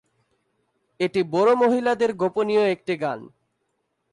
[0.99, 3.19] এটি বোরো মহিলাদের গোপনীয় একটি গান।